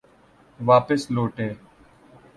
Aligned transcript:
واپس 0.59 1.01
لوٹے۔ 1.15 1.47